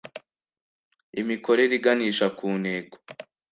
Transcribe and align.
imikorere 1.21 1.73
iganisha 1.79 2.27
ku 2.37 2.47
ntego 2.61 2.95